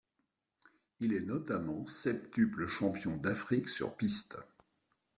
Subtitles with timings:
[0.99, 4.35] Il est notamment septuple champion d'Afrique sur piste.